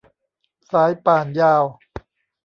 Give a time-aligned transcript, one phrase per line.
[0.71, 1.63] สายป่านยาว